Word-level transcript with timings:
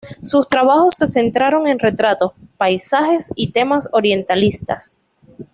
Sus 0.23 0.47
trabajos 0.47 0.95
se 0.97 1.05
centraron 1.05 1.67
en 1.67 1.77
retratos, 1.77 2.31
paisajes 2.57 3.31
y 3.35 3.51
temas 3.51 3.87
orientalistas. 3.91 4.97